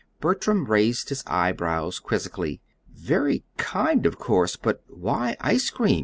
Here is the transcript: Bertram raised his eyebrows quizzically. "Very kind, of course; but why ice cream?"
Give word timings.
Bertram 0.19 0.65
raised 0.65 1.09
his 1.09 1.23
eyebrows 1.27 1.99
quizzically. 1.99 2.59
"Very 2.91 3.43
kind, 3.57 4.07
of 4.07 4.17
course; 4.17 4.55
but 4.55 4.81
why 4.87 5.37
ice 5.41 5.69
cream?" 5.69 5.99